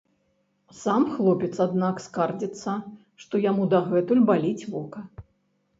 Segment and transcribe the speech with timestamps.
[0.83, 2.71] Сам хлопец, аднак, скардзіцца,
[3.25, 4.99] што яму дагэтуль баліць вока.